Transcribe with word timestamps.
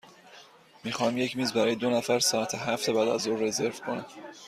می 0.83 0.91
خواهم 0.91 1.17
یک 1.17 1.37
میز 1.37 1.53
برای 1.53 1.75
دو 1.75 1.89
نفر 1.89 2.19
ساعت 2.19 2.55
هفت 2.55 2.89
بعدازظهر 2.89 3.35
رزرو 3.39 3.69
کنم. 3.71 4.05